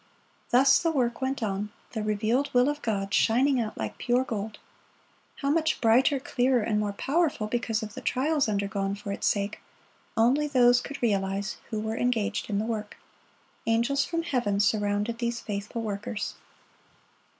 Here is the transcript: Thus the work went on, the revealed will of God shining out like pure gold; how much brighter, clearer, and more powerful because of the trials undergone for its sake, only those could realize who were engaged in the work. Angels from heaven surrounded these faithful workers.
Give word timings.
Thus 0.49 0.79
the 0.79 0.89
work 0.89 1.21
went 1.21 1.43
on, 1.43 1.69
the 1.91 2.01
revealed 2.01 2.51
will 2.55 2.69
of 2.69 2.81
God 2.81 3.13
shining 3.13 3.59
out 3.61 3.77
like 3.77 3.99
pure 3.99 4.23
gold; 4.23 4.57
how 5.43 5.51
much 5.51 5.79
brighter, 5.79 6.19
clearer, 6.19 6.63
and 6.63 6.79
more 6.79 6.91
powerful 6.93 7.45
because 7.45 7.83
of 7.83 7.93
the 7.93 8.01
trials 8.01 8.49
undergone 8.49 8.95
for 8.95 9.11
its 9.11 9.27
sake, 9.27 9.59
only 10.17 10.47
those 10.47 10.81
could 10.81 10.99
realize 11.03 11.57
who 11.69 11.79
were 11.79 11.97
engaged 11.97 12.49
in 12.49 12.57
the 12.57 12.65
work. 12.65 12.97
Angels 13.67 14.03
from 14.03 14.23
heaven 14.23 14.59
surrounded 14.59 15.19
these 15.19 15.39
faithful 15.39 15.83
workers. 15.83 16.33